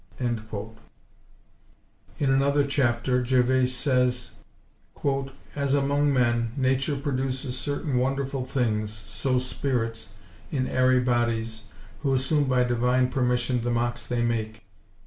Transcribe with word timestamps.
In 0.19 0.41
another 2.21 2.63
chapter 2.65 3.21
Gervase 3.21 3.75
says—"As 3.75 5.75
among 5.75 6.11
men, 6.11 6.53
nature 6.57 6.95
produces 6.95 7.55
certain 7.55 7.99
wonderful 7.99 8.43
things, 8.43 8.91
so 8.91 9.37
spirits, 9.37 10.15
in 10.51 10.65
airy 10.67 11.01
bodies, 11.01 11.61
who 12.01 12.15
assume 12.15 12.45
by 12.45 12.63
divine 12.63 13.09
permission 13.11 13.61
the 13.61 13.69
mocks 13.69 14.03
they 14.03 14.23
make. 14.23 14.63